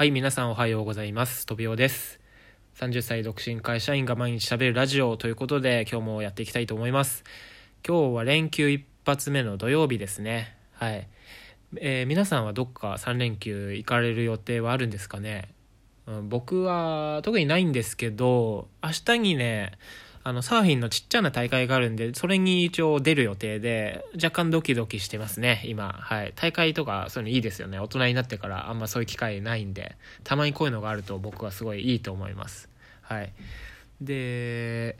[0.00, 1.44] はい、皆さんおはようございます。
[1.44, 2.20] とびおです。
[2.76, 7.22] 30歳独身会社員が毎日喋るラジオということで、今日もやっていきたいと思います。
[7.86, 10.56] 今日は連休一発目の土曜日ですね。
[10.72, 11.06] はい。
[11.76, 15.50] えー皆さんはどっか3連休行かれる予定はあるんですかね、
[16.06, 19.72] うん、僕は特にないんですけど、明日にね、
[20.30, 25.92] あの、サーフィンのちっちゃな大会があるんで、それに一応出る予定で、若干ドキドキしてますね、今。
[25.92, 26.32] はい。
[26.36, 27.80] 大会とか、そういうのいいですよね。
[27.80, 32.68] 大人になってからあんまそういう機会ないんで、たまにこういうのがあると僕はすごいいいと思います。
[33.02, 33.32] はい。
[34.00, 34.98] で、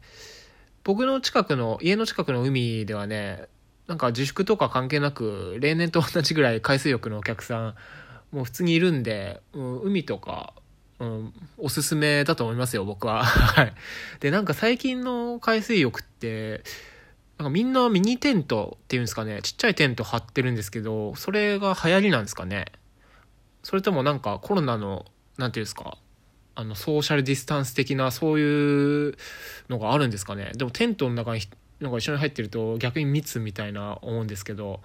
[0.83, 3.47] 僕の近くの、家の近くの海ではね、
[3.87, 7.74] なんか自粛とか関係なく、例年と同じぐらい海水浴のお客さん、
[8.33, 10.55] もう普通にいるんで、うん海とか、
[11.00, 13.24] うん、おすすめだと思いますよ、僕は。
[13.24, 13.72] はい。
[14.20, 16.62] で、なんか最近の海水浴って、
[17.38, 22.66] なんかみんなミニテントっていうんですかね、ちっちゃいテント張ってるんですけど、それが流行りなんですかね。
[23.62, 25.06] それともなんかコロナの、
[25.38, 25.96] なんていうんですか、
[26.54, 29.16] あの、ソーシャルディスタンス的なそういう
[29.70, 30.52] のがあるんですかね。
[30.54, 31.40] でもテントの中に
[31.80, 34.82] なんか一緒に入ってると逆に密みたいな思うんですけど、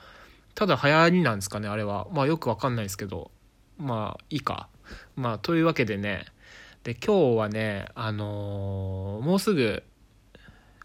[0.54, 2.08] ただ流行りなんですかね、あれは。
[2.14, 3.32] まあよくわかんないですけど、
[3.78, 4.70] まあいいか。
[5.16, 6.26] まあというわけでね、
[6.84, 9.84] で今日はね、あのーもうすぐ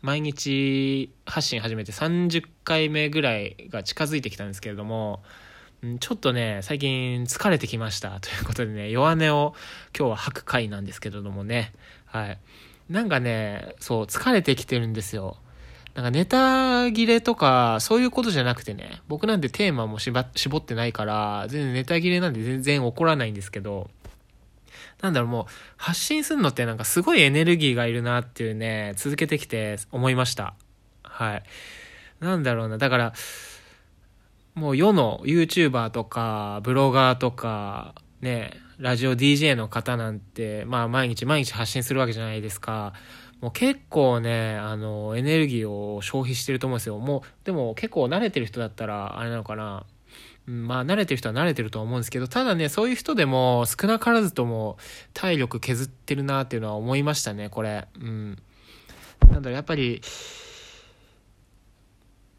[0.02, 5.22] 毎日発信始めて30回目ぐらいが近づいてきたんですけれども、
[6.00, 8.18] ちょっとね、最近疲れてきました。
[8.20, 9.54] ということでね、弱音を
[9.98, 11.72] 今日は吐く回なんですけれどもね。
[12.06, 12.38] はい。
[12.88, 15.36] なんかね、そう、疲れてきてるんですよ。
[15.94, 20.20] なんかネタ切れとか、そういうことじゃなくてね、僕なんてテーマも絞
[20.58, 23.90] ってないから、全然ネタ切れなんで全然起こらないんですけど、
[25.02, 25.46] なんだろう、もう、
[25.76, 30.54] 発信するのってなんかすごいエネルギーがいるなっていうね、続けてきて思いました。
[31.02, 31.42] はい。
[32.20, 33.12] なんだろうな、だから、
[34.54, 42.92] もう世の YouTuber とか、ブロガーとか、ね、ラジオ DJ の方なんて、まあ毎日毎日発信するわけじゃないですか。
[43.40, 46.98] もう結構ね、あの、エネルギーを消費してると思うんですよ。
[46.98, 49.86] もう、でも結構慣れてる人だったら、あれなのかな。
[50.48, 54.78] うんまあ慣れてる人は慣れてると思うんですけど、ただね、そういう人でも少なからずとも
[55.14, 57.86] 体力削ってるなっていうのは思いましたね、これ。
[58.00, 58.38] うん。
[59.30, 60.02] なんだろ、やっぱり、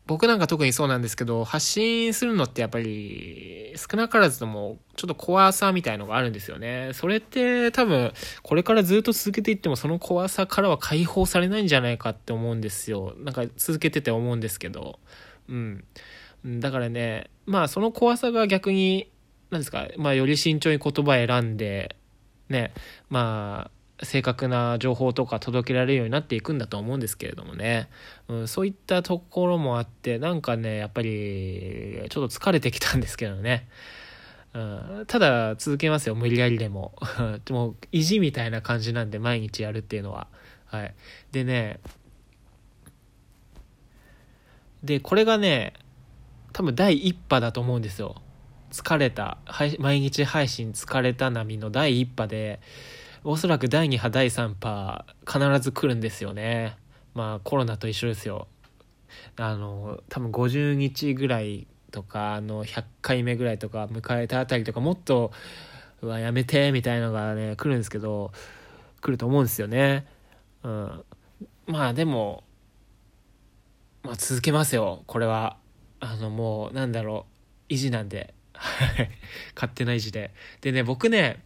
[0.08, 6.92] 僕なんか特にそうなんですけど、発信するのってやっぱり、少なからずとも、ちょっと怖さみたいのがあるんですよね。
[6.94, 13.14] それって多分、これからずっと続けていっても、その怖さからは解放されないんじゃないかって思うんですよ。
[13.20, 15.00] なんか続けてて思うんですけど。
[15.50, 15.84] うん。
[16.46, 19.10] だからね、まあその怖さが逆に、
[19.50, 21.96] なんですか、まあより慎重に言葉選んで、
[22.50, 22.74] ね、
[23.10, 27.90] まあ、正確な情報とか届けられるようになっていくんだと思うんですけれどもね、
[28.28, 33.68] うん、そういったところもあってなんかねやっぱりちょっと疲れてきたんですけどね、
[34.54, 36.94] うん、ただ続けますよ無理やりでも。
[37.46, 40.28] で も意地みたいな感じなんで毎日やるっていうのは。
[40.66, 40.94] はい。
[41.32, 41.80] でね
[44.84, 45.74] でこれがね
[46.54, 48.16] 多分第一波だと思うんですよ。
[48.72, 49.38] 疲れた
[49.80, 52.62] 毎日配信疲れた波の第一波で
[53.24, 56.76] おそらく第2波第3波必ず来るんですよね。
[57.14, 58.48] まあコロナと一緒ですよ。
[59.36, 65.32] あの多分50日ぐらいとかあの100回目ぐらいとか迎えたあたりとかもっと
[66.02, 68.32] うわやめてみたいのがね来るんですけど
[69.02, 70.08] 来ると思うんですよね。
[70.64, 71.04] うん。
[71.68, 72.44] まあでも
[74.02, 75.04] まあ続けますよ。
[75.06, 75.58] これは。
[76.00, 77.28] あのもうなんだろ
[77.70, 77.74] う。
[77.74, 78.34] 意地なんで。
[79.54, 80.34] 勝手な意地で。
[80.62, 81.44] でね僕ね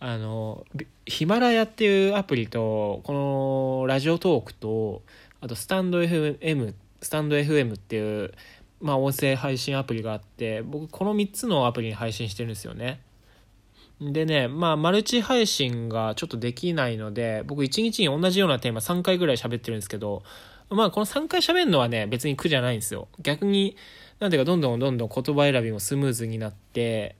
[0.00, 0.64] あの
[1.06, 5.02] ヒマラヤっていうアプリとこのラジオトークと
[5.40, 8.32] あとスタンド FM スタンド FM っていう
[8.80, 13.00] まあ音声配信アプリがあって僕この3つのアプリに配信してるんですよね。
[14.00, 20.22] でねまあマルチ配信がちょっとできないので僕1日に同じようなテーマ3回ぐらい喋ってるんですけど
[20.70, 23.08] まあこの3回喋るのはね別に苦じゃないんですよ。
[23.20, 23.76] 逆に
[24.20, 27.16] なんていうかどんどんどんどん言葉選びもスムーズになって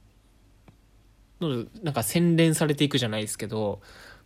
[1.41, 3.81] のなんか洗練されていくじゃないですけど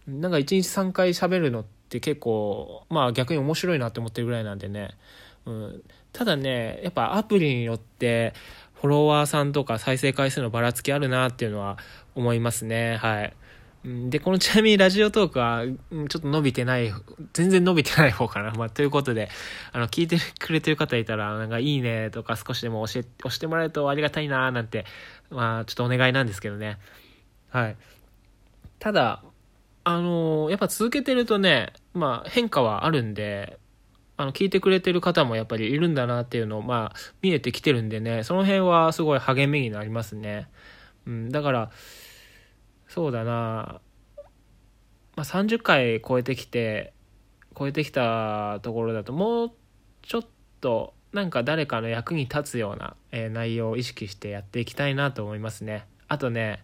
[0.06, 4.90] なんか1日3回喋るのって結構まあ逆に面白いなって思ってるぐらいなんでね、
[5.46, 5.82] うん、
[6.12, 8.32] ただねやっぱアプリによって
[8.74, 11.78] フォロワーさんとか再生回数のばらつきあるなっていうのは
[12.16, 12.96] 思いますね。
[12.96, 13.32] はい。
[13.84, 16.92] でこのちなみにラジオトークはちょっと伸びてない
[17.32, 19.28] 全然伸びてない方かな、まあ、ということで
[19.72, 24.84] あの聞いてくれてる方いたらなんかいいねとか少しでも教え押してもらえるとありがたいなーなんて
[25.30, 26.78] まあちょっとお願いなんですけどね
[27.52, 27.76] はい。
[28.78, 29.22] ただ、
[29.84, 33.58] あのやっぱ続けてるとね、まあ変化はあるんで、
[34.16, 40.48] あの、聞いてくれてる方もやっぱりいるんだなっていうのを、まあ、見えてきてるんでね、その辺はすごい励みになりますね。
[41.06, 41.70] うん、だから、
[42.92, 43.80] そうだな、
[45.16, 46.92] まあ、30回超えてきて
[47.58, 49.52] 超えてきたところだともう
[50.02, 50.26] ちょっ
[50.60, 55.86] となんか誰かの役に立つような、えー、内容を意識してやっていきたいなと思いますね。
[56.06, 56.62] あとね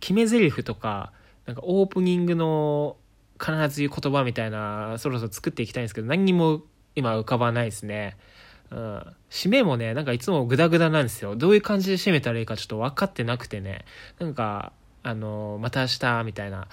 [0.00, 1.12] 決め台詞とか
[1.44, 2.96] なんかオープニングの
[3.38, 6.62] 必ず言う言葉みたいなそろそろ作っていきたいんですけど何にも
[6.94, 8.16] 今浮かばないですね。
[8.70, 11.36] うん、締めもねなんかいつもグダグダなんですよ。
[11.36, 13.84] どういう感じで締めたらいいかちょっと分かってなくてね。
[14.18, 14.72] なんか
[15.02, 16.66] あのまた明日みたいな、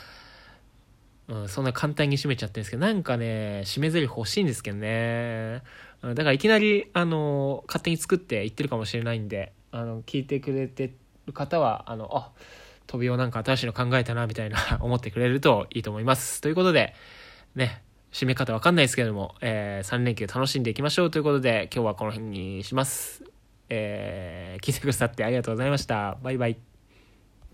[1.28, 2.82] うん、そんな簡単に締めちゃってるんですけど。
[2.82, 5.62] なんかね締め台詞欲しいんですけどね、
[6.02, 10.94] だからいきなりあの勝手に作って言ってるかもしれないんであの聞いてくれて
[11.28, 12.32] る方はあのあ
[12.88, 16.42] 飛びをなんか新しいの考えたなみたいな 思ってくれるといいと思います。
[16.42, 16.96] ということで
[17.56, 17.84] ね。
[18.12, 23.24] 締め方わかんないですけども、えー、3連休楽しんでいきましょうということで、今日はこの辺にします。
[23.69, 26.18] えー、聞いてくださってありがとうございました。
[26.22, 26.71] バイバイ。